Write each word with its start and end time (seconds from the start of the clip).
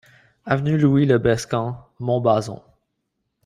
Avenue 0.47 0.79
Louis 0.79 1.05
le 1.05 1.19
Bescam, 1.19 1.77
Montbazon 1.99 2.63